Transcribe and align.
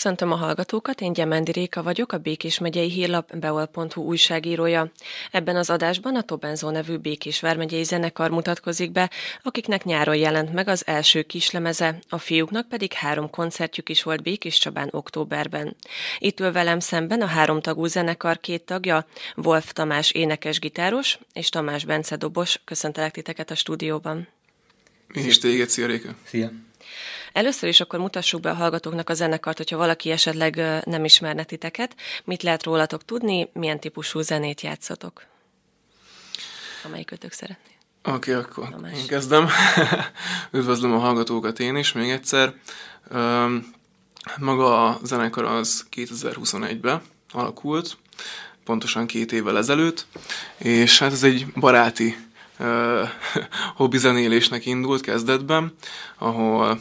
Köszöntöm 0.00 0.32
a 0.32 0.36
hallgatókat, 0.36 1.00
én 1.00 1.12
Gyemendi 1.12 1.52
Réka 1.52 1.82
vagyok, 1.82 2.12
a 2.12 2.18
Békés 2.18 2.58
megyei 2.58 2.90
hírlap 2.90 3.36
beol.hu 3.36 4.02
újságírója. 4.02 4.90
Ebben 5.30 5.56
az 5.56 5.70
adásban 5.70 6.16
a 6.16 6.22
Tobenzó 6.22 6.70
nevű 6.70 6.96
Békés 6.96 7.40
vármegyei 7.40 7.82
zenekar 7.82 8.30
mutatkozik 8.30 8.92
be, 8.92 9.10
akiknek 9.42 9.84
nyáron 9.84 10.16
jelent 10.16 10.52
meg 10.52 10.68
az 10.68 10.86
első 10.86 11.22
kislemeze, 11.22 11.98
a 12.08 12.18
fiúknak 12.18 12.68
pedig 12.68 12.92
három 12.92 13.30
koncertjük 13.30 13.88
is 13.88 14.02
volt 14.02 14.22
Békés 14.22 14.58
Csabán 14.58 14.88
októberben. 14.90 15.76
Itt 16.18 16.40
ül 16.40 16.52
velem 16.52 16.80
szemben 16.80 17.20
a 17.20 17.26
háromtagú 17.26 17.86
zenekar 17.86 18.40
két 18.40 18.62
tagja, 18.62 19.06
Wolf 19.36 19.72
Tamás 19.72 20.10
énekes-gitáros 20.10 21.18
és 21.32 21.48
Tamás 21.48 21.84
Bence 21.84 22.16
dobos. 22.16 22.60
Köszöntelek 22.64 23.12
titeket 23.12 23.50
a 23.50 23.54
stúdióban. 23.54 24.28
Mi 25.06 25.20
is 25.20 25.38
téged, 25.38 25.68
szia 25.68 25.86
Réka. 25.86 26.14
Szia. 26.24 26.50
Először 27.32 27.68
is 27.68 27.80
akkor 27.80 27.98
mutassuk 27.98 28.40
be 28.40 28.50
a 28.50 28.54
hallgatóknak 28.54 29.10
a 29.10 29.14
zenekart, 29.14 29.56
hogyha 29.56 29.76
valaki 29.76 30.10
esetleg 30.10 30.54
nem 30.84 31.04
ismerne 31.04 31.44
titeket. 31.44 31.94
Mit 32.24 32.42
lehet 32.42 32.62
rólatok 32.62 33.04
tudni, 33.04 33.50
milyen 33.52 33.80
típusú 33.80 34.20
zenét 34.20 34.60
játszotok? 34.60 35.24
Amelyik 36.84 37.10
ötök 37.10 37.32
szeretné. 37.32 37.70
Oké, 38.04 38.34
okay, 38.34 38.44
akkor 38.44 38.68
Tamás. 38.70 38.98
én 38.98 39.06
kezdem. 39.06 39.48
Üdvözlöm 40.52 40.92
a 40.92 40.98
hallgatókat 40.98 41.58
én 41.58 41.76
is 41.76 41.92
még 41.92 42.10
egyszer. 42.10 42.54
Maga 44.38 44.86
a 44.86 44.98
zenekar 45.02 45.44
az 45.44 45.86
2021-ben 45.96 47.02
alakult, 47.32 47.96
pontosan 48.64 49.06
két 49.06 49.32
évvel 49.32 49.56
ezelőtt, 49.56 50.06
és 50.56 50.98
hát 50.98 51.12
ez 51.12 51.22
egy 51.22 51.46
baráti 51.46 52.16
hobbizenélésnek 53.74 54.66
indult 54.66 55.00
kezdetben, 55.00 55.74
ahol 56.18 56.80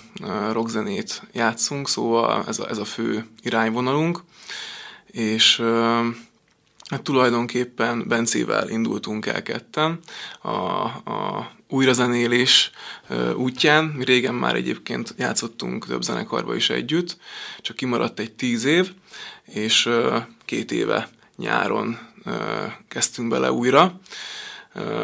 rockzenét 0.52 1.22
játszunk, 1.34 1.90
szóval 1.90 2.44
ez 2.48 2.60
a, 2.60 2.70
ez 2.70 2.78
a 2.78 2.86
fő 2.86 3.26
irányvonalunk, 3.42 4.24
és 5.12 5.64
Hát 6.90 7.02
tulajdonképpen 7.02 8.08
Bencével 8.08 8.70
indultunk 8.70 9.26
el 9.26 9.42
ketten 9.42 10.00
a, 10.42 10.50
a 10.50 11.52
újrazenélés 11.68 12.72
útján. 13.36 13.86
Mi 13.86 14.04
régen 14.04 14.34
már 14.34 14.56
egyébként 14.56 15.14
játszottunk 15.18 15.86
több 15.86 16.02
zenekarba 16.02 16.56
is 16.56 16.70
együtt, 16.70 17.18
csak 17.62 17.76
kimaradt 17.76 18.20
egy 18.20 18.32
tíz 18.32 18.64
év, 18.64 18.92
és 19.46 19.90
két 20.46 20.72
éve 20.72 21.10
nyáron 21.36 22.00
kezdtünk 22.88 23.30
bele 23.30 23.52
újra 23.52 24.00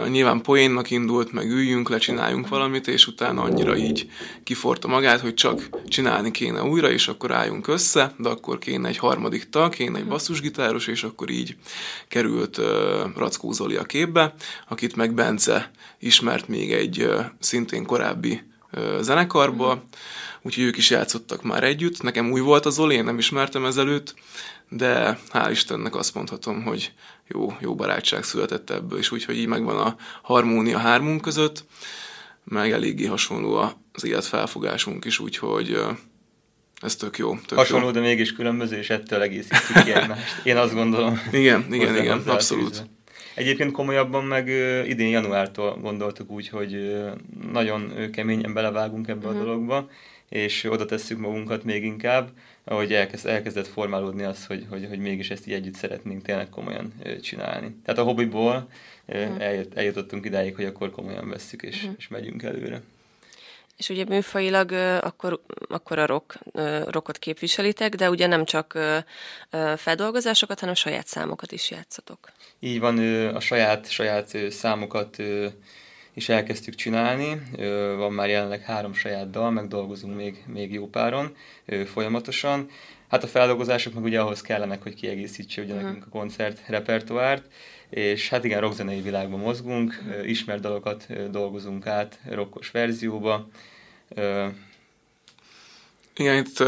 nyilván 0.08 0.42
poénnak 0.42 0.92
indult, 0.92 1.32
meg 1.32 1.50
üljünk 1.50 1.90
le, 1.90 1.98
csináljunk 1.98 2.48
valamit, 2.48 2.88
és 2.88 3.08
utána 3.08 3.42
annyira 3.42 3.76
így 3.76 4.10
kiforta 4.44 4.88
magát, 4.88 5.20
hogy 5.20 5.34
csak 5.34 5.70
csinálni 5.88 6.32
kéne 6.32 6.64
újra, 6.64 6.92
és 6.92 7.08
akkor 7.08 7.32
álljunk 7.32 7.68
össze, 7.68 8.14
de 8.18 8.30
akkor 8.30 8.60
kéne 8.60 8.88
egy 8.88 8.98
harmadik 8.98 9.50
tag, 9.50 9.74
kéne 9.74 9.98
egy 9.98 10.08
basszusgitáros, 10.08 10.88
és 10.88 11.04
akkor 11.04 11.30
így 11.30 11.56
került 12.08 12.58
uh, 12.58 12.66
Rackó 13.16 13.52
Zoli 13.52 13.76
a 13.76 13.84
képbe, 13.84 14.34
akit 14.68 14.96
meg 14.96 15.14
Bence 15.14 15.72
ismert 16.00 16.48
még 16.48 16.74
egy 16.74 17.02
uh, 17.02 17.26
szintén 17.40 17.86
korábbi 17.86 18.42
uh, 18.74 19.00
zenekarból, 19.02 19.84
úgyhogy 20.42 20.64
ők 20.64 20.78
is 20.78 20.90
játszottak 20.90 21.44
már 21.44 21.64
együtt. 21.64 22.02
Nekem 22.02 22.32
új 22.32 22.40
volt 22.40 22.66
az 22.66 22.74
Zoli, 22.74 22.96
én 22.96 23.04
nem 23.04 23.18
ismertem 23.18 23.66
ezelőtt, 23.66 24.16
de 24.70 25.20
hál' 25.34 25.48
Istennek 25.52 25.96
azt 25.96 26.14
mondhatom, 26.14 26.64
hogy 26.64 26.92
jó, 27.28 27.58
jó 27.59 27.76
barátság 27.76 28.23
született 28.23 28.70
ebből, 28.70 29.00
és 29.00 29.12
úgyhogy 29.12 29.38
így 29.38 29.48
megvan 29.48 29.78
a 29.78 29.95
harmónia 30.22 30.78
hármunk 30.78 31.22
között, 31.22 31.66
meg 32.44 32.72
eléggé 32.72 33.06
hasonló 33.06 33.56
az 33.94 34.06
életfelfogásunk 34.06 35.06
is, 35.06 35.20
úgyhogy 35.20 35.78
ez 36.81 36.96
tök 36.96 37.18
jó. 37.18 37.38
Tök 37.46 37.58
Hasonló, 37.58 37.86
jó. 37.86 37.91
de 37.91 38.00
mégis 38.00 38.34
különböző, 38.34 38.78
és 38.78 38.90
ettől 38.90 39.22
egészítjük 39.22 39.84
ki 39.84 39.91
egymást. 39.91 40.46
Én 40.46 40.58
azt 40.58 40.74
gondolom. 40.74 41.22
Igen, 41.31 41.74
igen, 41.74 41.96
igen, 41.96 42.19
abszolút. 42.19 42.86
Egyébként 43.36 43.72
komolyabban 43.72 44.24
meg 44.24 44.47
idén 44.88 45.07
januártól 45.07 45.78
gondoltuk 45.81 46.31
úgy, 46.31 46.47
hogy 46.47 46.96
nagyon 47.52 48.09
keményen 48.12 48.53
belevágunk 48.53 49.07
ebbe 49.07 49.28
uh-huh. 49.28 49.34
a 49.34 49.36
mhm. 49.36 49.46
dologba, 49.46 49.90
és 50.30 50.63
oda 50.69 50.86
tesszük 50.86 51.19
magunkat 51.19 51.63
még 51.63 51.84
inkább, 51.84 52.30
ahogy 52.66 52.94
elkezd, 52.94 53.26
elkezdett 53.26 53.68
formálódni 53.68 54.24
az, 54.24 54.46
hogy, 54.46 54.66
hogy, 54.70 54.86
hogy 54.90 55.00
mégis 55.00 55.30
ezt 55.30 55.48
így 55.48 55.53
együtt 55.53 55.76
szeretnénk 55.76 56.22
tényleg 56.22 56.50
komolyan 56.50 56.94
csinálni. 57.22 57.76
Tehát 57.86 58.02
a 58.02 58.03
hobbiból 58.03 58.68
uh-huh. 59.08 59.42
eljut, 59.44 59.78
eljutottunk 59.78 60.26
idáig, 60.26 60.56
hogy 60.56 60.66
akkor 60.66 60.92
komolyan 60.92 61.30
vesszük 61.30 61.62
és, 61.62 61.75
uh-huh. 61.75 61.96
és 61.98 62.08
megyünk 62.08 62.44
előre. 62.44 62.81
És 63.78 63.90
ugye 63.90 64.06
műfajilag 64.06 64.72
akkor, 65.02 65.42
akkor 65.70 66.00
a 66.00 66.06
rock, 66.06 66.40
rockot 66.86 67.18
képviselitek, 67.18 67.96
de 67.96 68.09
ugye 68.09 68.28
nem 68.28 68.46
csak 68.46 68.80
feldolgozásokat, 69.75 70.59
hanem 70.59 70.75
saját 70.75 71.08
számokat 71.08 71.52
is 71.52 71.72
játszatok. 71.72 72.31
Így 72.59 72.80
van, 72.80 72.98
a 73.28 73.40
saját, 73.40 73.90
saját 73.90 74.38
számokat 74.50 75.18
is 76.16 76.30
elkezdtük 76.30 76.76
csinálni. 76.76 77.42
Van 77.98 78.14
már 78.14 78.30
jelenleg 78.30 78.62
három 78.62 78.94
saját 78.94 79.30
dal, 79.30 79.52
meg 79.52 79.68
dolgozunk 79.68 80.16
még, 80.16 80.44
még 80.48 80.74
jó 80.74 80.88
páron 80.88 81.36
folyamatosan. 81.86 82.70
Hát 83.09 83.24
a 83.24 83.28
feldolgozások 83.28 83.94
meg 83.94 84.03
ugye 84.03 84.20
ahhoz 84.20 84.42
kellenek, 84.42 84.84
hogy 84.84 84.96
kiegészítse 84.96 85.62
ugye 85.62 85.74
uh-huh. 85.74 85.88
nekünk 85.88 86.06
a 86.06 86.09
koncert 86.09 86.62
repertoárt, 86.68 87.44
és 87.90 88.30
hát 88.30 88.44
igen, 88.44 88.59
rockzenei 88.59 89.02
világban 89.02 89.40
mozgunk, 89.40 90.04
uh-huh. 90.08 90.30
ismert 90.30 90.62
dalokat 90.62 91.30
dolgozunk 91.31 91.88
át 91.88 92.20
rockos 92.30 92.72
verzióba. 92.72 93.48
Igen, 96.16 96.38
itt 96.38 96.59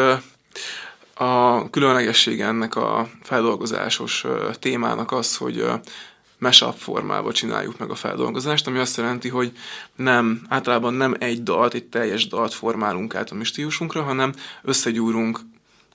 a 1.13 1.69
különlegessége 1.69 2.45
ennek 2.45 2.75
a 2.75 3.09
feldolgozásos 3.21 4.25
témának 4.59 5.11
az, 5.11 5.37
hogy 5.37 5.65
mashup 6.37 6.77
formában 6.77 7.31
csináljuk 7.31 7.77
meg 7.77 7.89
a 7.89 7.95
feldolgozást, 7.95 8.67
ami 8.67 8.77
azt 8.77 8.97
jelenti, 8.97 9.29
hogy 9.29 9.51
nem, 9.95 10.41
általában 10.49 10.93
nem 10.93 11.15
egy 11.19 11.43
dalt, 11.43 11.73
egy 11.73 11.85
teljes 11.85 12.27
dalt 12.27 12.53
formálunk 12.53 13.15
át 13.15 13.31
a 13.31 13.35
mi 13.35 13.43
stílusunkra, 13.43 14.03
hanem 14.03 14.33
összegyúrunk 14.61 15.39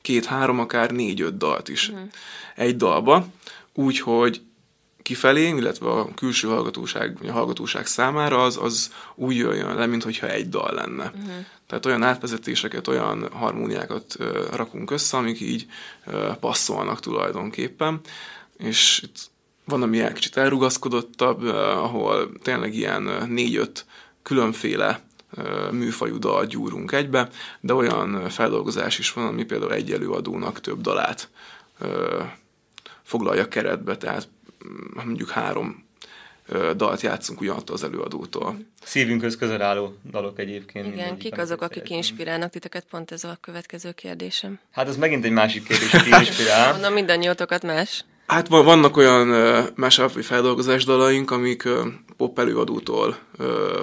két-három, 0.00 0.58
akár 0.58 0.90
négy-öt 0.90 1.36
dalt 1.36 1.68
is 1.68 1.88
uh-huh. 1.88 2.08
egy 2.54 2.76
dalba, 2.76 3.26
úgyhogy 3.74 4.42
kifelé, 5.02 5.48
illetve 5.48 5.90
a 5.90 6.14
külső 6.14 6.48
hallgatóság, 6.48 7.18
vagy 7.18 7.28
a 7.28 7.32
hallgatóság 7.32 7.86
számára 7.86 8.42
az, 8.42 8.58
az 8.62 8.92
úgy 9.14 9.36
jöjjön 9.36 9.74
le, 9.74 9.86
mintha 9.86 10.28
egy 10.28 10.48
dal 10.48 10.74
lenne. 10.74 11.04
Uh-huh. 11.04 11.46
Tehát 11.66 11.86
olyan 11.86 12.02
átvezetéseket, 12.02 12.88
olyan 12.88 13.28
harmóniákat 13.32 14.16
uh, 14.18 14.26
rakunk 14.52 14.90
össze, 14.90 15.16
amik 15.16 15.40
így 15.40 15.66
uh, 16.06 16.36
passzolnak 16.36 17.00
tulajdonképpen, 17.00 18.00
és 18.58 19.00
itt 19.04 19.30
van, 19.64 19.82
ami 19.82 20.00
egy 20.00 20.12
kicsit 20.12 20.36
elrugaszkodottabb, 20.36 21.42
ahol 21.44 22.32
tényleg 22.42 22.74
ilyen 22.74 23.26
négy-öt 23.28 23.86
különféle 24.22 25.00
műfajú 25.70 26.18
dal 26.18 26.46
gyúrunk 26.46 26.92
egybe, 26.92 27.28
de 27.60 27.74
olyan 27.74 28.28
feldolgozás 28.28 28.98
is 28.98 29.12
van, 29.12 29.26
ami 29.26 29.44
például 29.44 29.72
egy 29.72 29.92
előadónak 29.92 30.60
több 30.60 30.80
dalát 30.80 31.28
foglalja 33.02 33.48
keretbe, 33.48 33.96
tehát 33.96 34.28
mm, 34.68 35.04
mondjuk 35.04 35.30
három 35.30 35.84
dalt 36.76 37.00
játszunk 37.00 37.40
ugyanattól 37.40 37.74
az 37.74 37.84
előadótól. 37.84 38.56
Szívünkhöz 38.82 39.36
közel 39.36 39.62
álló 39.62 39.96
dalok 40.10 40.38
egyébként. 40.38 40.86
Igen, 40.86 41.16
kik 41.16 41.38
azok, 41.38 41.60
akik 41.60 41.72
szeretném. 41.74 41.96
inspirálnak 41.96 42.50
titeket? 42.50 42.84
Pont 42.90 43.10
ez 43.10 43.24
a 43.24 43.38
következő 43.40 43.92
kérdésem. 43.92 44.58
Hát 44.70 44.88
ez 44.88 44.96
megint 44.96 45.24
egy 45.24 45.30
másik 45.30 45.66
kérdés, 45.66 45.90
hogy 45.90 46.06
inspirál. 46.06 46.72
Mondom, 46.72 46.92
mindannyiótokat 46.92 47.62
más. 47.62 48.04
Hát 48.26 48.48
vannak 48.48 48.96
olyan 48.96 49.28
vagy 50.14 50.24
feldolgozás 50.24 50.84
dalaink, 50.84 51.30
amik 51.30 51.68
pop 52.16 52.38
előadótól 52.38 53.16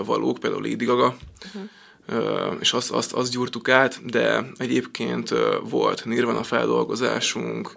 valók, 0.05 0.37
például 0.37 0.61
Lady 0.61 0.85
Gaga, 0.85 1.15
uh-huh. 1.45 2.51
uh, 2.51 2.57
és 2.59 2.73
azt, 2.73 2.91
azt, 2.91 3.13
azt 3.13 3.31
gyúrtuk 3.31 3.69
át, 3.69 4.05
de 4.05 4.45
egyébként 4.57 5.33
volt 5.63 6.05
Nirvana 6.05 6.43
feldolgozásunk, 6.43 7.73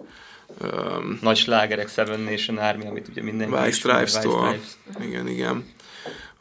um, 0.61 1.19
Nagy 1.21 1.37
slágerek, 1.37 1.89
Seven 1.89 2.19
Nation 2.19 2.57
Army, 2.57 2.85
amit 2.85 3.07
ugye 3.07 3.21
mindenki 3.21 3.55
White 3.55 3.71
Stripes-tól. 3.71 4.55
Igen, 5.01 5.27
igen. 5.27 5.65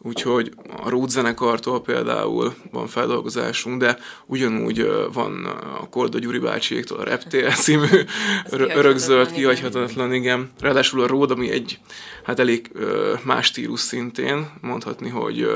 Úgyhogy 0.04 0.52
a 0.76 0.88
Rút 0.88 1.10
zenekartól 1.10 1.82
például 1.82 2.54
van 2.70 2.86
feldolgozásunk, 2.86 3.80
de 3.80 3.98
ugyanúgy 4.26 4.86
van 5.12 5.44
a 5.80 5.88
Korda 5.88 6.18
Gyuri 6.18 6.38
bácsiéktól 6.38 6.98
a 6.98 7.04
Reptél 7.04 7.50
című 7.50 7.86
örökzöld, 8.50 9.32
kihagyhatatlan, 9.32 10.12
igen. 10.12 10.50
Ráadásul 10.60 11.02
a 11.02 11.06
Ród, 11.06 11.30
ami 11.30 11.50
egy 11.50 11.78
hát 12.24 12.38
elég 12.38 12.70
más 13.24 13.46
stílus 13.46 13.80
szintén, 13.80 14.50
mondhatni, 14.60 15.08
hogy 15.08 15.48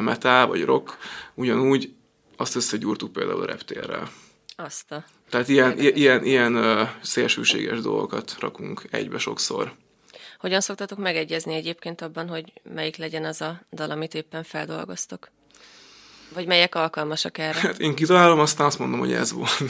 metal 0.00 0.46
vagy 0.46 0.64
rock, 0.64 0.96
ugyanúgy 1.34 1.92
azt 2.36 2.56
összegyúrtuk 2.56 3.12
például 3.12 3.42
a 3.42 3.46
Reptélrel. 3.46 4.10
Azt 4.56 4.92
a... 4.92 5.04
Tehát 5.30 5.48
ilyen, 5.48 5.78
ilyen, 5.78 6.24
ilyen 6.24 6.88
szélsőséges 7.02 7.80
dolgokat 7.80 8.36
rakunk 8.40 8.82
egybe 8.90 9.18
sokszor. 9.18 9.72
Hogyan 10.38 10.60
szoktatok 10.60 10.98
megegyezni 10.98 11.54
egyébként 11.54 12.00
abban, 12.00 12.28
hogy 12.28 12.52
melyik 12.74 12.96
legyen 12.96 13.24
az 13.24 13.40
a 13.40 13.60
dal, 13.72 13.90
amit 13.90 14.14
éppen 14.14 14.42
feldolgoztok? 14.42 15.30
Vagy 16.34 16.46
melyek 16.46 16.74
alkalmasak 16.74 17.38
erre? 17.38 17.58
Hát 17.58 17.78
én 17.78 17.94
kitalálom, 17.94 18.38
aztán 18.38 18.66
azt 18.66 18.78
mondom, 18.78 18.98
hogy 18.98 19.12
ez 19.12 19.32
volt. 19.32 19.60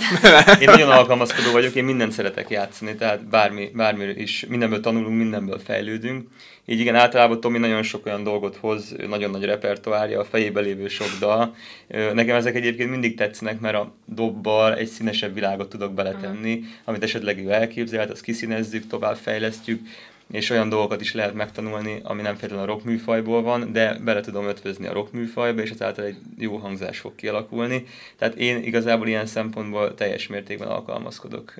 én 0.60 0.70
nagyon 0.70 0.90
alkalmazkodó 0.90 1.52
vagyok, 1.52 1.74
én 1.74 1.84
mindent 1.84 2.12
szeretek 2.12 2.50
játszani, 2.50 2.94
tehát 2.94 3.28
bármi, 3.28 3.70
bármi 3.74 4.04
is, 4.04 4.44
mindenből 4.48 4.80
tanulunk, 4.80 5.16
mindenből 5.16 5.58
fejlődünk. 5.58 6.28
Így 6.66 6.80
igen, 6.80 6.94
általában 6.94 7.40
Tomi 7.40 7.58
nagyon 7.58 7.82
sok 7.82 8.06
olyan 8.06 8.22
dolgot 8.22 8.56
hoz, 8.56 8.94
nagyon 9.06 9.30
nagy 9.30 9.44
repertoárja, 9.44 10.20
a 10.20 10.24
fejébe 10.24 10.60
lévő 10.60 10.88
sok 10.88 11.08
dal. 11.18 11.54
Nekem 11.88 12.36
ezek 12.36 12.54
egyébként 12.54 12.90
mindig 12.90 13.16
tetszenek, 13.16 13.60
mert 13.60 13.76
a 13.76 13.94
dobbal 14.04 14.76
egy 14.76 14.88
színesebb 14.88 15.34
világot 15.34 15.68
tudok 15.68 15.92
beletenni, 15.92 16.52
uh-huh. 16.52 16.68
amit 16.84 17.02
esetleg 17.02 17.38
ő 17.38 17.50
elképzelt, 17.50 18.10
azt 18.10 18.22
kiszínezzük, 18.22 18.86
tovább 18.86 19.16
fejlesztjük 19.16 19.80
és 20.30 20.50
olyan 20.50 20.68
dolgokat 20.68 21.00
is 21.00 21.14
lehet 21.14 21.34
megtanulni, 21.34 22.00
ami 22.02 22.22
nem 22.22 22.32
feltétlenül 22.32 22.64
a 22.64 22.72
rock 22.72 22.84
műfajból 22.84 23.42
van, 23.42 23.72
de 23.72 23.98
bele 23.98 24.20
tudom 24.20 24.46
ötvözni 24.46 24.86
a 24.86 24.92
rock 24.92 25.12
műfajba, 25.12 25.60
és 25.60 25.70
ezáltal 25.70 26.04
egy 26.04 26.16
jó 26.38 26.56
hangzás 26.56 26.98
fog 26.98 27.14
kialakulni. 27.14 27.84
Tehát 28.16 28.34
én 28.34 28.62
igazából 28.62 29.08
ilyen 29.08 29.26
szempontból 29.26 29.94
teljes 29.94 30.26
mértékben 30.26 30.68
alkalmazkodok 30.68 31.54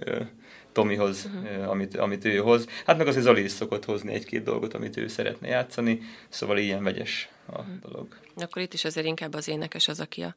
Tomihoz, 0.73 1.29
uh-huh. 1.35 1.71
amit, 1.71 1.97
amit 1.97 2.25
ő 2.25 2.37
hoz. 2.37 2.67
Hát 2.87 2.99
meg 2.99 3.07
azért 3.07 3.25
Zoli 3.25 3.43
is 3.43 3.51
szokott 3.51 3.85
hozni 3.85 4.13
egy-két 4.13 4.43
dolgot, 4.43 4.75
amit 4.75 4.97
ő 4.97 5.09
szeretne 5.09 5.49
játszani, 5.49 6.01
szóval 6.29 6.59
ilyen 6.59 6.83
vegyes 6.83 7.29
a 7.47 7.59
uh-huh. 7.59 7.75
dolog. 7.83 8.07
Akkor 8.37 8.63
itt 8.63 8.73
is 8.73 8.85
azért 8.85 9.07
inkább 9.07 9.35
az 9.35 9.49
énekes 9.49 9.89
az, 9.89 10.01
aki 10.01 10.23
a, 10.23 10.35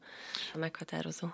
a 0.54 0.58
meghatározó. 0.58 1.28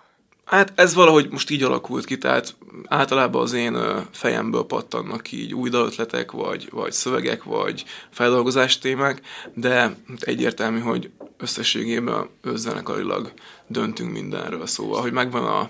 Hát 0.51 0.71
ez 0.75 0.93
valahogy 0.93 1.27
most 1.29 1.49
így 1.49 1.63
alakult 1.63 2.05
ki, 2.05 2.17
tehát 2.17 2.55
általában 2.85 3.41
az 3.41 3.53
én 3.53 3.77
fejemből 4.11 4.63
pattannak 4.63 5.31
így 5.31 5.53
új 5.53 5.69
ötletek, 5.71 6.31
vagy, 6.31 6.67
vagy 6.71 6.91
szövegek, 6.91 7.43
vagy 7.43 7.85
feldolgozás 8.09 8.77
témák, 8.77 9.21
de 9.53 9.95
egyértelmű, 10.19 10.79
hogy 10.79 11.09
összességében 11.37 12.29
özzenekarilag 12.41 13.33
döntünk 13.67 14.11
mindenről, 14.11 14.65
szóval, 14.65 15.01
hogy 15.01 15.11
megvan 15.11 15.45
a, 15.45 15.69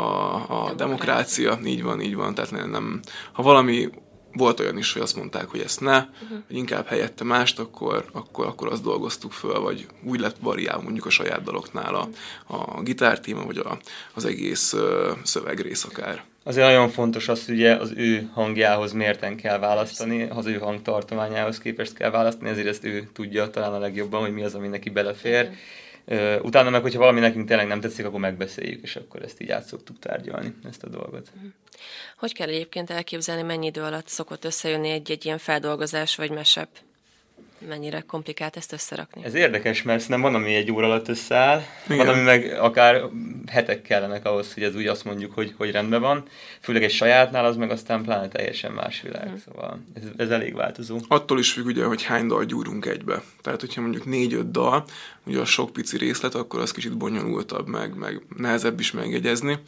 a, 0.00 0.34
a 0.64 0.72
demokrácia, 0.72 1.58
így 1.64 1.82
van, 1.82 2.00
így 2.00 2.14
van, 2.14 2.34
tehát 2.34 2.50
nem 2.50 3.00
ha 3.32 3.42
valami 3.42 3.88
volt 4.32 4.60
olyan 4.60 4.78
is, 4.78 4.92
hogy 4.92 5.02
azt 5.02 5.16
mondták, 5.16 5.48
hogy 5.48 5.60
ezt 5.60 5.80
ne, 5.80 5.96
uh-huh. 5.96 6.38
hogy 6.46 6.56
inkább 6.56 6.86
helyette 6.86 7.24
mást, 7.24 7.58
akkor, 7.58 8.04
akkor, 8.12 8.46
akkor 8.46 8.72
azt 8.72 8.82
dolgoztuk 8.82 9.32
föl, 9.32 9.60
vagy 9.60 9.86
úgy 10.04 10.20
lett 10.20 10.36
variál 10.40 10.80
mondjuk 10.80 11.06
a 11.06 11.10
saját 11.10 11.42
daloknál 11.42 11.94
a, 11.94 12.08
a 12.46 12.82
gitártéma, 12.82 13.44
vagy 13.44 13.58
a, 13.58 13.78
az 14.14 14.24
egész 14.24 14.72
uh, 14.72 14.80
szövegrész 15.22 15.84
akár. 15.84 16.24
Azért 16.44 16.66
nagyon 16.66 16.88
fontos 16.88 17.28
az, 17.28 17.46
hogy 17.46 17.54
ugye 17.54 17.74
az 17.74 17.92
ő 17.96 18.30
hangjához 18.32 18.92
mérten 18.92 19.36
kell 19.36 19.58
választani, 19.58 20.28
az 20.30 20.46
ő 20.46 20.58
hangtartományához 20.58 21.58
képest 21.58 21.94
kell 21.94 22.10
választani, 22.10 22.50
ezért 22.50 22.66
ezt 22.66 22.84
ő 22.84 23.08
tudja 23.12 23.50
talán 23.50 23.72
a 23.72 23.78
legjobban, 23.78 24.20
hogy 24.20 24.32
mi 24.32 24.42
az, 24.42 24.54
ami 24.54 24.68
neki 24.68 24.90
belefér. 24.90 25.42
Uh-huh 25.42 25.58
utána 26.42 26.70
meg, 26.70 26.82
hogyha 26.82 26.98
valami 26.98 27.20
nekünk 27.20 27.48
tényleg 27.48 27.66
nem 27.66 27.80
tetszik, 27.80 28.06
akkor 28.06 28.20
megbeszéljük, 28.20 28.82
és 28.82 28.96
akkor 28.96 29.22
ezt 29.22 29.40
így 29.40 29.50
át 29.50 29.64
szoktuk 29.64 29.98
tárgyalni, 29.98 30.54
ezt 30.68 30.82
a 30.82 30.88
dolgot. 30.88 31.30
Mhm. 31.34 31.46
Hogy 32.16 32.32
kell 32.34 32.48
egyébként 32.48 32.90
elképzelni, 32.90 33.42
mennyi 33.42 33.66
idő 33.66 33.82
alatt 33.82 34.08
szokott 34.08 34.44
összejönni 34.44 34.88
egy-egy 34.90 35.24
ilyen 35.24 35.38
feldolgozás 35.38 36.16
vagy 36.16 36.30
mesep? 36.30 36.68
Mennyire 37.68 38.04
komplikált 38.06 38.56
ezt 38.56 38.72
összerakni. 38.72 39.24
Ez 39.24 39.34
érdekes, 39.34 39.82
mert 39.82 40.08
nem 40.08 40.20
van, 40.20 40.34
ami 40.34 40.54
egy 40.54 40.72
óra 40.72 40.86
alatt 40.86 41.08
összeáll, 41.08 41.62
Igen. 41.84 41.96
van, 41.96 42.08
ami 42.08 42.22
meg 42.22 42.58
akár 42.60 43.02
hetek 43.46 43.82
kellenek 43.82 44.26
ahhoz, 44.26 44.54
hogy 44.54 44.62
ez 44.62 44.74
úgy 44.74 44.86
azt 44.86 45.04
mondjuk, 45.04 45.34
hogy, 45.34 45.54
hogy 45.56 45.70
rendben 45.70 46.00
van. 46.00 46.22
Főleg 46.60 46.82
egy 46.82 46.90
sajátnál 46.90 47.44
az 47.44 47.56
meg 47.56 47.70
aztán 47.70 48.02
pláne 48.02 48.28
teljesen 48.28 48.72
más 48.72 49.00
világ, 49.00 49.26
hmm. 49.26 49.38
szóval 49.44 49.80
ez, 49.94 50.02
ez 50.16 50.30
elég 50.30 50.54
változó. 50.54 50.98
Attól 51.08 51.38
is 51.38 51.52
függ 51.52 51.66
ugye, 51.66 51.84
hogy 51.84 52.02
hány 52.02 52.26
dal 52.26 52.44
gyúrunk 52.44 52.86
egybe. 52.86 53.22
Tehát, 53.40 53.60
hogyha 53.60 53.80
mondjuk 53.80 54.04
négy-öt 54.04 54.50
dal, 54.50 54.84
ugye 55.26 55.38
a 55.38 55.44
sok 55.44 55.72
pici 55.72 55.96
részlet, 55.96 56.34
akkor 56.34 56.60
az 56.60 56.70
kicsit 56.70 56.96
bonyolultabb, 56.96 57.68
meg, 57.68 57.94
meg 57.94 58.22
nehezebb 58.36 58.80
is 58.80 58.90
megjegyezni. 58.92 59.58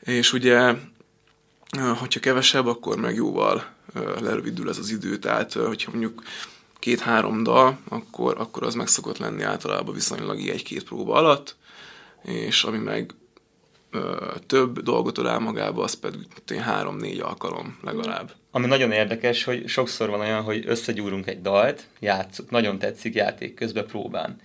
És 0.00 0.32
ugye, 0.32 0.74
hogyha 1.98 2.20
kevesebb, 2.20 2.66
akkor 2.66 2.96
meg 2.96 3.14
jóval 3.14 3.64
lerövidül 4.20 4.68
ez 4.68 4.78
az 4.78 4.90
idő. 4.90 5.16
Tehát, 5.16 5.52
hogyha 5.52 5.90
mondjuk 5.90 6.22
két-három 6.78 7.42
dal, 7.42 7.78
akkor, 7.88 8.34
akkor 8.38 8.62
az 8.62 8.74
meg 8.74 8.86
szokott 8.86 9.18
lenni 9.18 9.42
általában 9.42 9.94
viszonylag 9.94 10.48
egy-két 10.48 10.84
próba 10.84 11.14
alatt, 11.14 11.56
és 12.22 12.64
ami 12.64 12.78
meg 12.78 13.14
ö, 13.90 14.32
több 14.46 14.80
dolgot 14.80 15.18
ölel 15.18 15.38
magába, 15.38 15.82
az 15.82 15.94
pedig 15.94 16.60
három-négy 16.60 17.20
alkalom 17.20 17.78
legalább. 17.82 18.32
Ami 18.50 18.66
nagyon 18.66 18.92
érdekes, 18.92 19.44
hogy 19.44 19.68
sokszor 19.68 20.08
van 20.08 20.20
olyan, 20.20 20.42
hogy 20.42 20.64
összegyúrunk 20.66 21.26
egy 21.26 21.42
dalt, 21.42 21.86
játszunk, 22.00 22.50
nagyon 22.50 22.78
tetszik 22.78 23.14
játék 23.14 23.54
közben 23.54 23.86
próbán. 23.86 24.40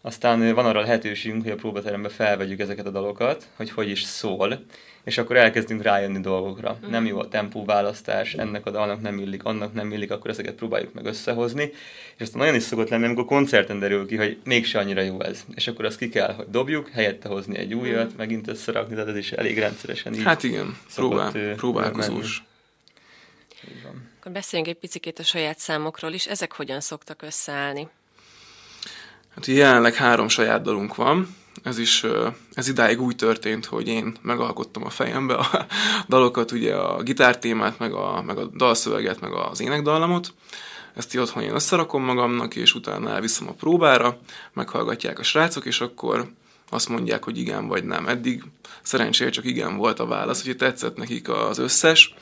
Aztán 0.00 0.54
van 0.54 0.66
arra 0.66 0.80
lehetőségünk, 0.80 1.42
hogy 1.42 1.52
a 1.52 1.56
próbaterembe 1.56 2.08
felvegyük 2.08 2.60
ezeket 2.60 2.86
a 2.86 2.90
dalokat, 2.90 3.48
hogy 3.56 3.70
hogy 3.70 3.88
is 3.88 4.02
szól, 4.02 4.64
és 5.04 5.18
akkor 5.18 5.36
elkezdünk 5.36 5.82
rájönni 5.82 6.20
dolgokra. 6.20 6.78
Mm. 6.86 6.90
Nem 6.90 7.06
jó 7.06 7.18
a 7.18 7.28
tempóválasztás, 7.28 8.34
ennek 8.34 8.66
a 8.66 8.70
dalnak 8.70 9.00
nem 9.00 9.18
illik, 9.18 9.44
annak 9.44 9.74
nem 9.74 9.92
illik, 9.92 10.10
akkor 10.10 10.30
ezeket 10.30 10.54
próbáljuk 10.54 10.94
meg 10.94 11.04
összehozni. 11.04 11.72
És 12.16 12.22
aztán 12.22 12.38
nagyon 12.38 12.54
is 12.54 12.62
szokott 12.62 12.88
lenni, 12.88 13.04
amikor 13.04 13.24
koncerten 13.24 13.78
derül 13.78 14.06
ki, 14.06 14.16
hogy 14.16 14.38
mégse 14.44 14.78
annyira 14.78 15.00
jó 15.00 15.20
ez. 15.20 15.44
És 15.54 15.68
akkor 15.68 15.84
azt 15.84 15.98
ki 15.98 16.08
kell, 16.08 16.32
hogy 16.32 16.46
dobjuk, 16.50 16.88
helyette 16.88 17.28
hozni 17.28 17.58
egy 17.58 17.74
újat, 17.74 18.12
mm. 18.12 18.16
megint 18.16 18.48
összerakni, 18.48 18.94
tehát 18.94 19.08
ez 19.08 19.16
is 19.16 19.32
elég 19.32 19.58
rendszeresen 19.58 20.14
így 20.14 20.22
Hát 20.22 20.42
igen, 20.42 20.78
próbál, 20.94 21.32
próbálkozós. 21.56 22.42
Akkor 24.18 24.32
beszéljünk 24.32 24.72
egy 24.72 24.80
picit 24.80 25.18
a 25.18 25.22
saját 25.22 25.58
számokról 25.58 26.12
is. 26.12 26.26
Ezek 26.26 26.52
hogyan 26.52 26.80
szoktak 26.80 27.22
összeállni? 27.22 27.88
Hát 29.38 29.46
jelenleg 29.46 29.94
három 29.94 30.28
saját 30.28 30.62
dalunk 30.62 30.94
van, 30.94 31.36
ez 31.62 31.78
is 31.78 32.04
ez 32.52 32.68
idáig 32.68 33.00
úgy 33.00 33.16
történt, 33.16 33.66
hogy 33.66 33.88
én 33.88 34.16
megalkottam 34.22 34.84
a 34.84 34.90
fejembe 34.90 35.34
a 35.34 35.66
dalokat, 36.08 36.52
ugye 36.52 36.74
a 36.74 37.02
gitártémát, 37.02 37.78
meg 37.78 37.92
a, 37.92 38.22
meg 38.26 38.38
a 38.38 38.44
dalszöveget, 38.46 39.20
meg 39.20 39.32
az 39.32 39.60
énekdallamot. 39.60 40.34
Ezt 40.94 41.14
így 41.14 41.20
otthon 41.20 41.42
én 41.42 41.54
összerakom 41.54 42.04
magamnak, 42.04 42.56
és 42.56 42.74
utána 42.74 43.10
elviszem 43.10 43.48
a 43.48 43.52
próbára, 43.52 44.18
meghallgatják 44.52 45.18
a 45.18 45.22
srácok, 45.22 45.64
és 45.64 45.80
akkor 45.80 46.30
azt 46.70 46.88
mondják, 46.88 47.24
hogy 47.24 47.38
igen 47.38 47.66
vagy 47.66 47.84
nem. 47.84 48.08
Eddig 48.08 48.42
szerencsére 48.82 49.30
csak 49.30 49.44
igen 49.44 49.76
volt 49.76 50.00
a 50.00 50.06
válasz, 50.06 50.44
hogy 50.44 50.56
tetszett 50.56 50.96
nekik 50.96 51.28
az 51.28 51.58
összes, 51.58 52.14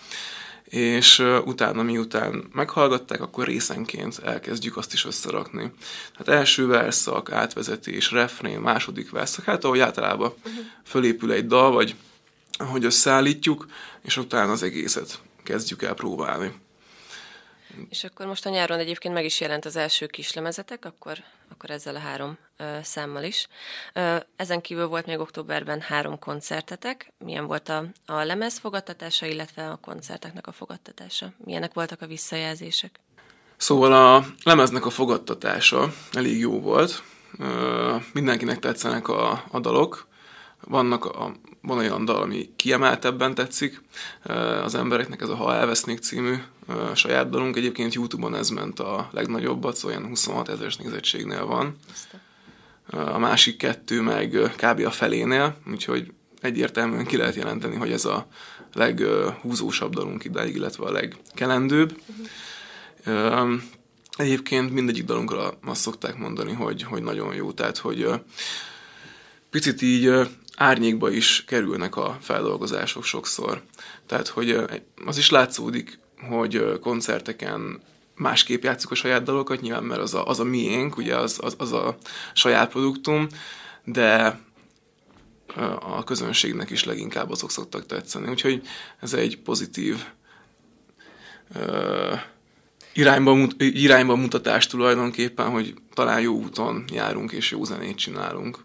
és 0.68 1.18
utána 1.44 1.82
miután 1.82 2.44
meghallgatták, 2.52 3.20
akkor 3.20 3.46
részenként 3.46 4.18
elkezdjük 4.24 4.76
azt 4.76 4.92
is 4.92 5.04
összerakni. 5.04 5.72
Hát 6.14 6.28
első 6.28 6.66
verszak, 6.66 7.32
átvezetés, 7.32 8.10
refrén, 8.10 8.60
második 8.60 9.10
verszak, 9.10 9.44
hát 9.44 9.64
ahogy 9.64 9.80
általában 9.80 10.32
uh-huh. 10.36 10.64
fölépül 10.84 11.32
egy 11.32 11.46
dal, 11.46 11.70
vagy 11.70 11.94
ahogy 12.58 12.84
összeállítjuk, 12.84 13.66
és 14.02 14.16
utána 14.16 14.52
az 14.52 14.62
egészet 14.62 15.20
kezdjük 15.42 15.82
el 15.82 15.94
próbálni. 15.94 16.52
És 17.88 18.04
akkor 18.04 18.26
most 18.26 18.46
a 18.46 18.50
nyáron 18.50 18.78
egyébként 18.78 19.14
meg 19.14 19.24
is 19.24 19.40
jelent 19.40 19.64
az 19.64 19.76
első 19.76 20.06
kislemezetek, 20.06 20.84
akkor, 20.84 21.18
akkor 21.48 21.70
ezzel 21.70 21.94
a 21.94 21.98
három 21.98 22.38
ö, 22.56 22.78
számmal 22.82 23.22
is. 23.22 23.48
Ö, 23.92 24.16
ezen 24.36 24.60
kívül 24.60 24.86
volt 24.86 25.06
még 25.06 25.18
októberben 25.18 25.80
három 25.80 26.18
koncertetek. 26.18 27.12
Milyen 27.18 27.46
volt 27.46 27.68
a, 27.68 27.84
a 28.06 28.22
lemez 28.22 28.58
fogadtatása, 28.58 29.26
illetve 29.26 29.70
a 29.70 29.76
koncerteknek 29.76 30.46
a 30.46 30.52
fogadtatása? 30.52 31.32
Milyenek 31.44 31.72
voltak 31.74 32.02
a 32.02 32.06
visszajelzések? 32.06 33.00
Szóval 33.56 33.92
a 33.92 34.26
lemeznek 34.42 34.86
a 34.86 34.90
fogadtatása 34.90 35.92
elég 36.12 36.38
jó 36.38 36.60
volt. 36.60 37.02
Ö, 37.38 37.96
mindenkinek 38.12 38.58
tetszenek 38.58 39.08
a, 39.08 39.44
a 39.50 39.60
dalok. 39.60 40.06
Vannak 40.64 41.04
a, 41.04 41.32
van 41.62 41.78
olyan 41.78 42.04
dal, 42.04 42.22
ami 42.22 42.50
kiemeltebben 42.56 43.34
tetszik 43.34 43.82
az 44.62 44.74
embereknek, 44.74 45.20
ez 45.20 45.28
a 45.28 45.36
Ha 45.36 45.54
elvesznék 45.54 45.98
című 45.98 46.34
saját 46.94 47.30
dalunk. 47.30 47.56
Egyébként 47.56 47.94
Youtube-on 47.94 48.34
ez 48.34 48.48
ment 48.48 48.80
a 48.80 49.08
legnagyobbat, 49.12 49.76
szóval 49.76 49.96
olyan 49.96 50.08
26 50.08 50.48
ezeres 50.48 50.76
nézettségnél 50.76 51.46
van. 51.46 51.76
A 52.90 53.18
másik 53.18 53.56
kettő 53.56 54.00
meg 54.00 54.38
kb. 54.56 54.84
a 54.86 54.90
felénél, 54.90 55.56
úgyhogy 55.70 56.12
egyértelműen 56.40 57.06
ki 57.06 57.16
lehet 57.16 57.34
jelenteni, 57.34 57.76
hogy 57.76 57.92
ez 57.92 58.04
a 58.04 58.26
leghúzósabb 58.72 59.94
dalunk 59.94 60.24
idáig, 60.24 60.54
illetve 60.54 60.84
a 60.84 60.92
legkelendőbb. 60.92 62.00
Uh-huh. 63.04 63.60
Egyébként 64.16 64.72
mindegyik 64.72 65.04
dalunkra 65.04 65.58
azt 65.64 65.80
szokták 65.80 66.16
mondani, 66.16 66.52
hogy, 66.52 66.82
hogy 66.82 67.02
nagyon 67.02 67.34
jó, 67.34 67.52
tehát 67.52 67.78
hogy 67.78 68.08
picit 69.50 69.82
így 69.82 70.12
árnyékba 70.56 71.10
is 71.10 71.44
kerülnek 71.46 71.96
a 71.96 72.18
feldolgozások 72.20 73.04
sokszor. 73.04 73.62
Tehát, 74.06 74.28
hogy 74.28 74.64
az 75.04 75.18
is 75.18 75.30
látszódik, 75.30 75.98
hogy 76.28 76.78
koncerteken 76.80 77.80
másképp 78.14 78.62
játszuk 78.62 78.90
a 78.90 78.94
saját 78.94 79.22
dalokat, 79.22 79.60
nyilván 79.60 79.84
mert 79.84 80.00
az 80.00 80.14
a, 80.14 80.26
az 80.26 80.40
a 80.40 80.44
miénk, 80.44 80.96
ugye 80.96 81.16
az, 81.16 81.38
az, 81.42 81.54
az 81.58 81.72
a 81.72 81.96
saját 82.32 82.70
produktum, 82.70 83.26
de 83.84 84.40
a 85.80 86.04
közönségnek 86.04 86.70
is 86.70 86.84
leginkább 86.84 87.30
azok 87.30 87.50
szoktak 87.50 87.86
tetszeni. 87.86 88.28
Úgyhogy 88.28 88.62
ez 89.00 89.12
egy 89.12 89.38
pozitív 89.38 90.04
uh, 91.54 92.20
irányba, 92.96 93.46
irányba 93.58 94.16
mutatás 94.16 94.66
tulajdonképpen, 94.66 95.46
hogy 95.46 95.74
talán 95.94 96.20
jó 96.20 96.34
úton 96.34 96.84
járunk 96.92 97.32
és 97.32 97.50
jó 97.50 97.64
zenét 97.64 97.96
csinálunk. 97.96 98.58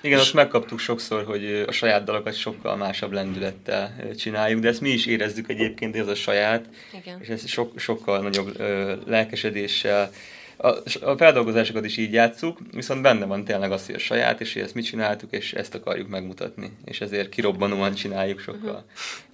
Igen, 0.00 0.18
azt 0.18 0.34
megkaptuk 0.34 0.78
sokszor, 0.78 1.24
hogy 1.24 1.64
a 1.66 1.72
saját 1.72 2.04
dalokat 2.04 2.34
sokkal 2.34 2.76
másabb 2.76 3.12
lendülettel 3.12 3.96
csináljuk, 4.16 4.60
de 4.60 4.68
ezt 4.68 4.80
mi 4.80 4.90
is 4.90 5.06
érezzük 5.06 5.48
egyébként, 5.48 5.96
ez 5.96 6.08
a 6.08 6.14
saját, 6.14 6.68
Igen. 7.00 7.18
és 7.20 7.28
ez 7.28 7.48
sok, 7.48 7.78
sokkal 7.78 8.20
nagyobb 8.20 8.60
ö, 8.60 8.94
lelkesedéssel, 9.06 10.10
a, 10.56 10.68
a 11.00 11.16
feldolgozásokat 11.16 11.84
is 11.84 11.96
így 11.96 12.12
játszuk, 12.12 12.58
viszont 12.72 13.02
benne 13.02 13.24
van 13.24 13.44
tényleg 13.44 13.72
az, 13.72 13.86
hogy 13.86 13.94
a 13.94 13.98
saját, 13.98 14.40
és 14.40 14.52
hogy 14.52 14.62
ezt 14.62 14.74
mit 14.74 14.84
csináltuk, 14.84 15.32
és 15.32 15.52
ezt 15.52 15.74
akarjuk 15.74 16.08
megmutatni. 16.08 16.70
És 16.84 17.00
ezért 17.00 17.28
kirobbanóan 17.28 17.94
csináljuk 17.94 18.40
sokkal 18.40 18.70
uh-huh. 18.70 18.82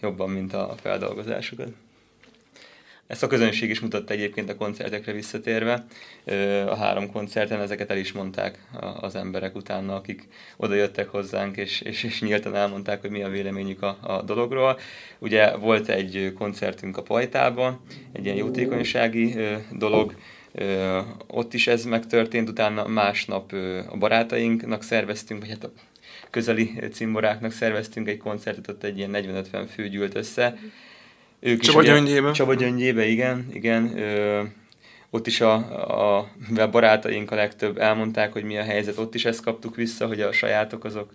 jobban, 0.01 0.31
mint 0.31 0.53
a 0.53 0.75
feldolgozásokat. 0.83 1.69
Ezt 3.09 3.23
a 3.23 3.27
közönség 3.27 3.71
is 3.71 3.81
mutatta 3.81 4.13
egyébként 4.13 4.51
a 4.51 4.57
koncertekre 4.57 5.13
visszatérve. 5.13 5.85
A 6.67 6.77
három 6.77 7.13
koncerten 7.13 7.61
ezeket 7.61 7.91
el 7.91 7.97
is 7.97 8.13
mondták 8.13 8.59
az 9.01 9.15
emberek 9.15 9.57
utána, 9.57 9.95
akik 9.95 10.29
oda 10.57 10.75
jöttek 10.75 11.09
hozzánk, 11.09 11.57
és, 11.57 11.81
és, 11.81 12.03
és 12.03 12.21
nyíltan 12.21 12.55
elmondták, 12.55 13.01
hogy 13.01 13.11
mi 13.11 13.23
a 13.23 13.29
véleményük 13.29 13.83
a, 13.83 13.99
a 14.03 14.23
dologról. 14.23 14.79
Ugye 15.19 15.57
volt 15.57 15.89
egy 15.89 16.33
koncertünk 16.39 16.97
a 16.97 17.03
Pajtában, 17.03 17.81
egy 18.13 18.25
ilyen 18.25 18.37
jótékonysági 18.37 19.35
dolog, 19.73 20.15
ott 21.27 21.55
is 21.55 21.67
ez 21.67 21.85
megtörtént, 21.85 22.49
utána 22.49 22.87
másnap 22.87 23.53
a 23.89 23.97
barátainknak 23.97 24.83
szerveztünk, 24.83 25.41
vagy 25.41 25.51
hát 25.51 25.65
a 25.65 25.73
közeli 26.31 26.73
cimboráknak 26.93 27.53
szerveztünk 27.53 28.09
egy 28.09 28.19
koncertet, 28.19 28.69
ott 28.69 28.85
egy 28.85 28.99
ilyen 28.99 29.11
40-50 29.15 29.67
fő 29.75 29.89
gyűlt 29.89 30.15
össze. 30.15 30.59
Ők 31.41 31.61
Csaba 31.61 31.83
Gyöngyébe. 31.83 32.31
Csaba 32.31 32.55
Gyöngyébe, 32.55 33.07
igen, 33.07 33.47
igen. 33.53 33.99
Ö, 33.99 34.43
ott 35.11 35.27
is 35.27 35.41
a, 35.41 35.55
a, 35.55 36.31
a 36.57 36.69
barátaink 36.69 37.31
a 37.31 37.35
legtöbb 37.35 37.79
elmondták, 37.79 38.33
hogy 38.33 38.45
mi 38.45 38.59
a 38.59 38.63
helyzet, 38.63 38.99
ott 38.99 39.15
is 39.15 39.25
ezt 39.25 39.43
kaptuk 39.43 39.77
vissza, 39.77 40.07
hogy 40.07 40.21
a 40.21 40.33
sajátok 40.33 40.85
azok, 40.85 41.13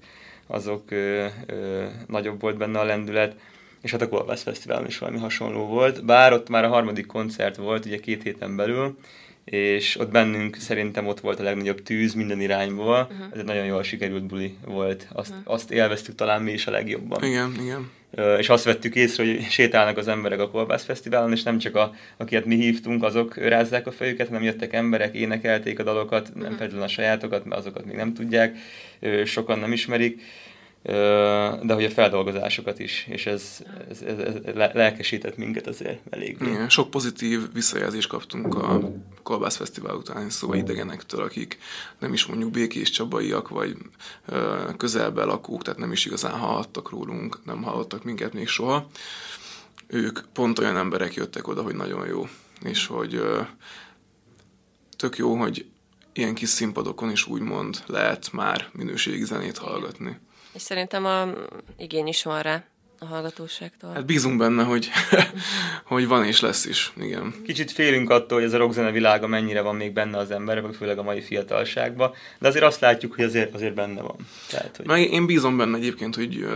azok 0.47 0.91
ö, 0.91 1.25
ö, 1.45 1.83
nagyobb 2.07 2.41
volt 2.41 2.57
benne 2.57 2.79
a 2.79 2.83
lendület 2.83 3.35
és 3.83 3.91
hát 3.91 4.01
a 4.01 4.09
Kolbász 4.09 4.43
Fesztiválon 4.43 4.87
is 4.87 4.97
valami 4.97 5.17
hasonló 5.17 5.65
volt, 5.65 6.05
bár 6.05 6.33
ott 6.33 6.49
már 6.49 6.63
a 6.63 6.67
harmadik 6.67 7.05
koncert 7.05 7.55
volt, 7.55 7.85
ugye 7.85 7.99
két 7.99 8.23
héten 8.23 8.55
belül, 8.55 8.97
és 9.45 9.99
ott 9.99 10.11
bennünk 10.11 10.55
szerintem 10.55 11.07
ott 11.07 11.19
volt 11.19 11.39
a 11.39 11.43
legnagyobb 11.43 11.83
tűz 11.83 12.13
minden 12.13 12.41
irányból. 12.41 13.07
Uh-huh. 13.11 13.27
Ez 13.31 13.39
egy 13.39 13.45
nagyon 13.45 13.65
jól 13.65 13.83
sikerült 13.83 14.23
buli 14.23 14.57
volt. 14.65 15.07
Azt, 15.13 15.29
uh-huh. 15.29 15.53
azt 15.53 15.71
élveztük 15.71 16.15
talán 16.15 16.41
mi 16.41 16.51
is 16.51 16.67
a 16.67 16.71
legjobban. 16.71 17.23
Igen, 17.23 17.55
igen. 17.61 17.89
És 18.37 18.49
azt 18.49 18.63
vettük 18.63 18.95
észre, 18.95 19.25
hogy 19.25 19.41
sétálnak 19.49 19.97
az 19.97 20.07
emberek 20.07 20.39
a 20.39 20.49
Kolbász 20.49 20.83
Fesztiválon, 20.83 21.31
és 21.31 21.43
nem 21.43 21.57
csak 21.57 21.75
a, 21.75 21.93
akiket 22.17 22.45
mi 22.45 22.55
hívtunk, 22.55 23.03
azok 23.03 23.37
rázzák 23.37 23.87
a 23.87 23.91
fejüket, 23.91 24.27
hanem 24.27 24.43
jöttek 24.43 24.73
emberek, 24.73 25.15
énekelték 25.15 25.79
a 25.79 25.83
dalokat, 25.83 26.23
nem 26.23 26.33
uh-huh. 26.35 26.57
feltétlenül 26.57 26.85
a 26.85 26.87
sajátokat, 26.87 27.45
mert 27.45 27.61
azokat 27.61 27.85
még 27.85 27.95
nem 27.95 28.13
tudják, 28.13 28.57
sokan 29.25 29.59
nem 29.59 29.71
ismerik 29.71 30.21
de 30.83 31.73
hogy 31.73 31.83
a 31.83 31.89
feldolgozásokat 31.89 32.79
is, 32.79 33.05
és 33.09 33.25
ez, 33.25 33.63
ez, 33.89 34.01
ez, 34.01 34.17
ez 34.43 34.53
lelkesített 34.73 35.37
minket 35.37 35.67
azért 35.67 35.99
elég. 36.09 36.37
Igen, 36.41 36.69
sok 36.69 36.89
pozitív 36.89 37.53
visszajelzést 37.53 38.07
kaptunk 38.07 38.55
a 38.55 38.91
Kolbász 39.23 39.55
Fesztivál 39.55 39.95
után, 39.95 40.29
szóval 40.29 40.57
idegenektől, 40.57 41.21
akik 41.21 41.57
nem 41.99 42.13
is 42.13 42.25
mondjuk 42.25 42.51
békés 42.51 42.89
csabaiak, 42.89 43.49
vagy 43.49 43.77
közelben 44.77 45.27
lakók, 45.27 45.61
tehát 45.61 45.79
nem 45.79 45.91
is 45.91 46.05
igazán 46.05 46.39
hallottak 46.39 46.89
rólunk, 46.89 47.45
nem 47.45 47.63
hallottak 47.63 48.03
minket 48.03 48.33
még 48.33 48.47
soha. 48.47 48.87
Ők 49.87 50.19
pont 50.33 50.59
olyan 50.59 50.77
emberek 50.77 51.13
jöttek 51.13 51.47
oda, 51.47 51.61
hogy 51.61 51.75
nagyon 51.75 52.07
jó, 52.07 52.27
és 52.63 52.87
hogy 52.87 53.21
tök 54.97 55.17
jó, 55.17 55.35
hogy 55.35 55.65
ilyen 56.13 56.33
kis 56.33 56.49
színpadokon 56.49 57.11
is 57.11 57.27
úgymond 57.27 57.83
lehet 57.85 58.31
már 58.31 58.69
minőségi 58.73 59.25
zenét 59.25 59.57
hallgatni. 59.57 60.17
És 60.53 60.61
szerintem 60.61 61.05
a 61.05 61.27
igény 61.77 62.07
is 62.07 62.23
van 62.23 62.41
rá 62.41 62.63
a 63.03 63.05
hallgatóságtól. 63.05 63.93
Hát 63.93 64.05
bízunk 64.05 64.37
benne, 64.37 64.63
hogy, 64.63 64.89
hogy 65.85 66.07
van 66.07 66.25
és 66.25 66.39
lesz 66.39 66.65
is, 66.65 66.93
igen. 66.97 67.33
Kicsit 67.45 67.71
félünk 67.71 68.09
attól, 68.09 68.37
hogy 68.37 68.47
ez 68.47 68.53
a 68.53 68.57
rockzene 68.57 68.91
világa 68.91 69.27
mennyire 69.27 69.61
van 69.61 69.75
még 69.75 69.93
benne 69.93 70.17
az 70.17 70.31
emberek, 70.31 70.73
főleg 70.73 70.97
a 70.97 71.03
mai 71.03 71.21
fiatalságban, 71.21 72.13
de 72.39 72.47
azért 72.47 72.65
azt 72.65 72.79
látjuk, 72.79 73.13
hogy 73.15 73.23
azért, 73.23 73.53
azért 73.53 73.73
benne 73.73 74.01
van. 74.01 74.15
Tehát, 74.49 74.77
hogy... 74.77 74.85
Meg 74.85 75.11
én 75.11 75.25
bízom 75.25 75.57
benne 75.57 75.77
egyébként, 75.77 76.15
hogy 76.15 76.47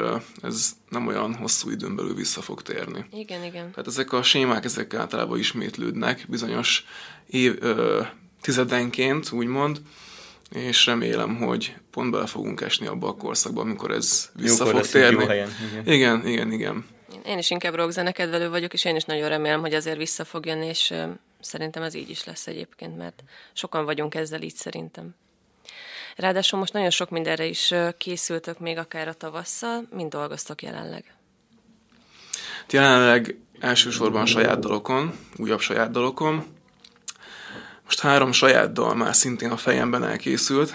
ez 0.41 0.69
nem 0.89 1.07
olyan 1.07 1.35
hosszú 1.35 1.69
időn 1.69 1.95
belül 1.95 2.15
vissza 2.15 2.41
fog 2.41 2.61
térni. 2.61 3.05
Igen, 3.11 3.43
igen. 3.43 3.71
Tehát 3.71 3.87
ezek 3.87 4.13
a 4.13 4.23
sémák, 4.23 4.65
ezek 4.65 4.93
általában 4.93 5.39
ismétlődnek 5.39 6.25
bizonyos 6.27 6.85
év, 7.29 7.55
ö, 7.59 8.01
tizedenként, 8.41 9.31
úgymond, 9.31 9.81
és 10.51 10.85
remélem, 10.85 11.35
hogy 11.35 11.75
pont 11.91 12.11
bele 12.11 12.25
fogunk 12.25 12.61
esni 12.61 12.87
abba 12.87 13.07
a 13.07 13.15
korszakba, 13.15 13.61
amikor 13.61 13.91
ez 13.91 14.29
vissza 14.33 14.65
Jókor 14.65 14.81
fog 14.81 14.91
térni. 14.91 15.21
Jó 15.21 15.27
helyen. 15.27 15.49
Igen. 15.71 15.93
igen, 15.93 16.27
igen, 16.27 16.51
igen. 16.51 16.85
Én 17.25 17.37
is 17.37 17.49
inkább 17.49 17.75
rockzenekedvelő 17.75 18.49
vagyok, 18.49 18.73
és 18.73 18.85
én 18.85 18.95
is 18.95 19.03
nagyon 19.03 19.29
remélem, 19.29 19.59
hogy 19.59 19.73
azért 19.73 19.97
vissza 19.97 20.25
fog 20.25 20.45
jönni, 20.45 20.65
és 20.65 20.93
szerintem 21.39 21.83
ez 21.83 21.93
így 21.93 22.09
is 22.09 22.23
lesz 22.23 22.47
egyébként, 22.47 22.97
mert 22.97 23.23
sokan 23.53 23.85
vagyunk 23.85 24.15
ezzel 24.15 24.41
így 24.41 24.55
szerintem. 24.55 25.15
Ráadásul 26.15 26.59
most 26.59 26.73
nagyon 26.73 26.89
sok 26.89 27.09
mindenre 27.09 27.45
is 27.45 27.73
készültök 27.97 28.59
még 28.59 28.77
akár 28.77 29.07
a 29.07 29.13
tavasszal, 29.13 29.87
mind 29.91 30.11
dolgoztok 30.11 30.61
jelenleg? 30.61 31.15
Jelenleg 32.69 33.35
elsősorban 33.59 34.25
saját 34.25 34.59
dalokon, 34.59 35.13
újabb 35.35 35.59
saját 35.59 35.91
dalokon, 35.91 36.45
most 37.87 37.99
három 37.99 38.31
saját 38.31 38.73
dal 38.73 38.95
már 38.95 39.15
szintén 39.15 39.51
a 39.51 39.57
fejemben 39.57 40.03
elkészült, 40.03 40.73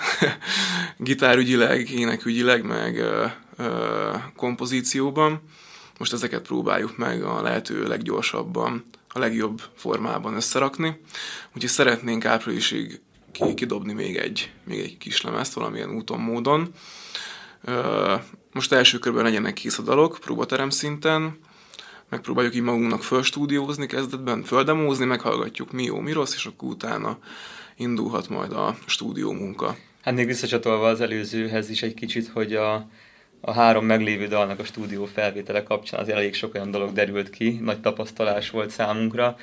gitárügyileg, 0.96 1.90
énekügyileg, 1.90 2.64
meg 2.64 2.96
ö, 2.96 3.26
ö, 3.56 4.10
kompozícióban. 4.36 5.40
Most 5.98 6.12
ezeket 6.12 6.42
próbáljuk 6.42 6.96
meg 6.96 7.22
a 7.22 7.42
lehető 7.42 7.86
leggyorsabban, 7.86 8.84
a 9.08 9.18
legjobb 9.18 9.62
formában 9.76 10.34
összerakni. 10.34 11.00
Úgyhogy 11.54 11.70
szeretnénk 11.70 12.24
áprilisig 12.24 13.00
kidobni 13.54 13.92
még 13.92 14.16
egy, 14.16 14.52
még 14.64 14.78
egy 14.78 14.98
kis 14.98 15.20
lemezt 15.20 15.52
valamilyen 15.52 15.94
úton, 15.94 16.20
módon. 16.20 16.72
Ö, 17.64 18.14
most 18.52 18.72
első 18.72 18.98
körben 18.98 19.24
legyenek 19.24 19.52
kész 19.52 19.78
a 19.78 19.82
dalok, 19.82 20.18
próbaterem 20.20 20.70
szinten, 20.70 21.38
megpróbáljuk 22.12 22.54
így 22.54 22.62
magunknak 22.62 23.02
fölstúdiózni 23.02 23.86
kezdetben, 23.86 24.42
földemózni, 24.42 25.04
meghallgatjuk 25.04 25.72
mi 25.72 25.84
jó, 25.84 25.98
mi 25.98 26.12
rossz, 26.12 26.34
és 26.34 26.46
akkor 26.46 26.68
utána 26.68 27.18
indulhat 27.76 28.28
majd 28.28 28.52
a 28.52 28.76
stúdió 28.86 29.32
munka. 29.32 29.76
Hát 30.02 30.14
még 30.14 30.26
visszacsatolva 30.26 30.88
az 30.88 31.00
előzőhez 31.00 31.70
is 31.70 31.82
egy 31.82 31.94
kicsit, 31.94 32.28
hogy 32.28 32.54
a, 32.54 32.88
a 33.40 33.52
három 33.52 33.84
meglévő 33.86 34.26
dalnak 34.26 34.58
a 34.58 34.64
stúdió 34.64 35.04
felvétele 35.04 35.62
kapcsán 35.62 36.00
azért 36.00 36.16
elég 36.16 36.34
sok 36.34 36.54
olyan 36.54 36.70
dolog 36.70 36.92
derült 36.92 37.30
ki, 37.30 37.58
nagy 37.62 37.80
tapasztalás 37.80 38.50
volt 38.50 38.70
számunkra, 38.70 39.36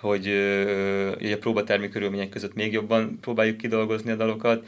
hogy 0.00 0.28
ö, 0.28 1.32
a 1.32 1.38
próbatermi 1.40 1.88
körülmények 1.88 2.28
között 2.28 2.54
még 2.54 2.72
jobban 2.72 3.18
próbáljuk 3.20 3.56
kidolgozni 3.56 4.10
a 4.10 4.16
dalokat, 4.16 4.66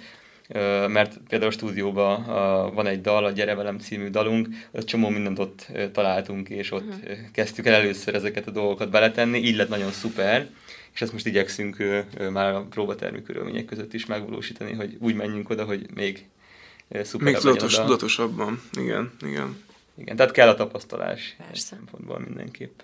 mert 0.89 1.19
például 1.29 1.51
a 1.51 1.55
stúdióban 1.55 2.25
van 2.75 2.87
egy 2.87 3.01
dal, 3.01 3.25
a 3.25 3.31
Gyere 3.31 3.55
velem 3.55 3.79
című 3.79 4.09
dalunk, 4.09 4.49
egy 4.73 4.85
csomó 4.85 5.09
mindent 5.09 5.39
ott 5.39 5.67
találtunk, 5.93 6.49
és 6.49 6.73
ott 6.73 6.89
uh-huh. 6.89 7.19
kezdtük 7.33 7.67
el 7.67 7.75
először 7.75 8.15
ezeket 8.15 8.47
a 8.47 8.51
dolgokat 8.51 8.91
beletenni, 8.91 9.39
így 9.39 9.57
lett 9.57 9.69
nagyon 9.69 9.91
szuper, 9.91 10.49
és 10.95 11.03
ezt 11.03 11.13
most 11.13 11.27
igyekszünk 11.27 11.77
már 12.33 12.55
a 12.55 12.67
próbatermi 12.71 13.23
körülmények 13.23 13.65
között 13.65 13.95
is 13.95 14.07
megvalósítani, 14.07 14.73
hogy 14.73 14.97
úgy 15.01 15.15
menjünk 15.15 15.51
oda, 15.51 15.65
hogy 15.65 15.87
még 15.95 16.29
szuper. 17.03 17.27
Még 17.27 17.37
tudatos, 17.37 17.75
tudatosabban, 17.75 18.63
igen, 18.73 19.13
igen. 19.21 19.63
Igen, 19.97 20.17
tehát 20.17 20.33
kell 20.33 20.49
a 20.49 20.55
tapasztalás 20.55 21.37
Persze. 21.47 21.67
szempontból 21.67 22.19
mindenképp. 22.19 22.81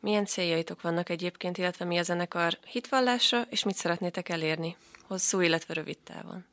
Milyen 0.00 0.24
céljaitok 0.24 0.82
vannak 0.82 1.08
egyébként, 1.08 1.58
illetve 1.58 1.84
mi 1.84 1.98
a 1.98 2.02
zenekar 2.02 2.58
hitvallásra, 2.66 3.46
és 3.50 3.64
mit 3.64 3.74
szeretnétek 3.74 4.28
elérni? 4.28 4.76
Hosszú, 5.06 5.40
illetve 5.40 5.74
rövid 5.74 5.98
távon. 5.98 6.44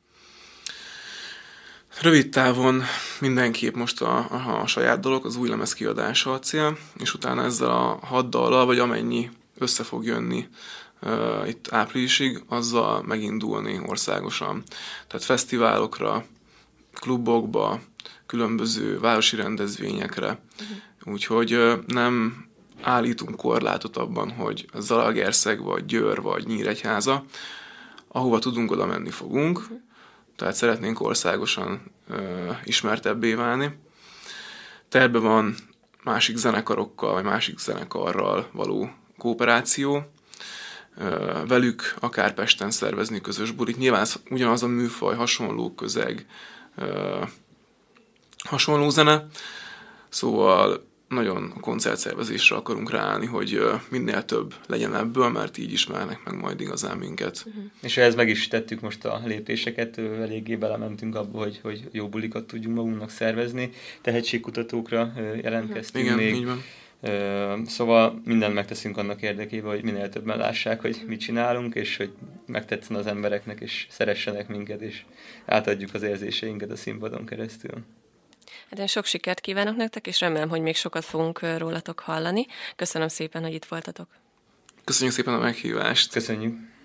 Rövid 2.00 2.28
távon 2.28 2.82
mindenképp 3.20 3.74
most 3.74 4.02
a, 4.02 4.16
a, 4.30 4.60
a 4.60 4.66
saját 4.66 5.00
dolog, 5.00 5.24
az 5.24 5.36
új 5.36 5.48
lemez 5.48 5.72
kiadása 5.72 6.32
a 6.32 6.38
cél, 6.38 6.78
és 6.98 7.14
utána 7.14 7.44
ezzel 7.44 7.70
a 7.70 7.98
hat 8.02 8.28
dallal, 8.28 8.66
vagy 8.66 8.78
amennyi 8.78 9.30
össze 9.58 9.82
fog 9.82 10.04
jönni 10.04 10.48
uh, 11.02 11.48
itt 11.48 11.68
áprilisig, 11.70 12.42
azzal 12.48 13.02
megindulni 13.02 13.80
országosan. 13.86 14.62
Tehát 15.06 15.26
fesztiválokra, 15.26 16.24
klubokba, 16.94 17.80
különböző 18.26 18.98
városi 19.00 19.36
rendezvényekre. 19.36 20.26
Uh-huh. 20.60 21.12
Úgyhogy 21.14 21.54
uh, 21.54 21.72
nem 21.86 22.46
állítunk 22.82 23.36
korlátot 23.36 23.96
abban, 23.96 24.30
hogy 24.30 24.66
Zalagerszeg, 24.74 25.62
vagy 25.62 25.84
Győr, 25.84 26.20
vagy 26.20 26.46
Nyíregyháza, 26.46 27.24
ahova 28.08 28.38
tudunk, 28.38 28.70
oda 28.70 28.86
menni 28.86 29.10
fogunk. 29.10 29.58
Uh-huh 29.58 29.84
tehát 30.36 30.54
szeretnénk 30.54 31.00
országosan 31.00 31.92
ö, 32.08 32.50
ismertebbé 32.64 33.34
válni. 33.34 33.78
Terve 34.88 35.18
van 35.18 35.54
másik 36.04 36.36
zenekarokkal, 36.36 37.12
vagy 37.12 37.24
másik 37.24 37.58
zenekarral 37.58 38.48
való 38.52 38.90
kooperáció, 39.18 40.10
ö, 40.96 41.42
velük 41.48 41.94
akár 42.00 42.34
Pesten 42.34 42.70
szervezni 42.70 43.20
közös 43.20 43.50
bulit. 43.50 43.78
Nyilván 43.78 44.06
ugyanaz 44.30 44.62
a 44.62 44.66
műfaj, 44.66 45.16
hasonló 45.16 45.74
közeg, 45.74 46.26
ö, 46.76 47.22
hasonló 48.38 48.88
zene. 48.88 49.26
Szóval 50.08 50.86
nagyon 51.08 51.52
a 51.56 51.60
koncertszervezésre 51.60 52.56
akarunk 52.56 52.90
ráállni, 52.90 53.26
hogy 53.26 53.60
minél 53.90 54.24
több 54.24 54.54
legyen 54.66 54.94
ebből, 54.94 55.28
mert 55.28 55.58
így 55.58 55.72
ismernek 55.72 56.24
meg 56.24 56.40
majd 56.40 56.60
igazán 56.60 56.96
minket. 56.96 57.44
Uh-huh. 57.46 57.64
És 57.82 57.96
ehhez 57.96 58.14
meg 58.14 58.28
is 58.28 58.48
tettük 58.48 58.80
most 58.80 59.04
a 59.04 59.22
lépéseket, 59.24 59.98
eléggé 59.98 60.56
belementünk 60.56 61.14
abba, 61.14 61.38
hogy, 61.38 61.58
hogy 61.62 61.88
jó 61.92 62.08
bulikat 62.08 62.46
tudjunk 62.46 62.76
magunknak 62.76 63.10
szervezni, 63.10 63.70
tehetségkutatókra 64.00 65.12
jelentkeztünk 65.42 66.04
Igen, 66.04 66.16
még. 66.16 66.34
így 66.34 66.44
van. 66.44 66.62
Szóval 67.66 68.20
mindent 68.24 68.54
megteszünk 68.54 68.96
annak 68.96 69.22
érdekében, 69.22 69.70
hogy 69.70 69.82
minél 69.82 70.08
többen 70.08 70.38
lássák, 70.38 70.80
hogy 70.80 71.02
mit 71.06 71.20
csinálunk, 71.20 71.74
és 71.74 71.96
hogy 71.96 72.12
megtetszen 72.46 72.96
az 72.96 73.06
embereknek, 73.06 73.60
és 73.60 73.86
szeressenek 73.90 74.48
minket, 74.48 74.80
és 74.80 75.04
átadjuk 75.46 75.94
az 75.94 76.02
érzéseinket 76.02 76.70
a 76.70 76.76
színpadon 76.76 77.26
keresztül. 77.26 77.84
Hát 78.70 78.78
én 78.78 78.86
sok 78.86 79.04
sikert 79.04 79.40
kívánok 79.40 79.76
nektek, 79.76 80.06
és 80.06 80.20
remélem, 80.20 80.48
hogy 80.48 80.60
még 80.60 80.76
sokat 80.76 81.04
fogunk 81.04 81.40
rólatok 81.58 82.00
hallani. 82.00 82.46
Köszönöm 82.76 83.08
szépen, 83.08 83.42
hogy 83.42 83.54
itt 83.54 83.64
voltatok. 83.64 84.08
Köszönjük 84.84 85.14
szépen 85.14 85.34
a 85.34 85.38
meghívást. 85.38 86.12
Köszönjük. 86.12 86.75